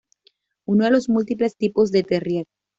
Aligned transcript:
Uno 0.65 0.85
de 0.85 0.89
los 0.89 1.09
múltiples 1.09 1.55
tipos 1.57 1.91
de 1.91 2.01
Terrier. 2.01 2.47